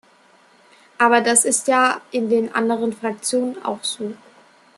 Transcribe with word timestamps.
Aber 0.97 1.21
das 1.21 1.45
ist 1.45 1.67
ja 1.67 2.01
in 2.09 2.27
den 2.27 2.55
anderen 2.55 2.91
Fraktionen 2.91 3.63
auch 3.63 3.83
so. 3.83 4.15